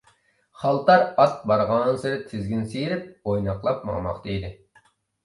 [0.59, 4.51] خالتار ئات بارغانسېرى تىزگىن سىيرىپ، ئويناقلاپ ماڭماقتا ئىدى.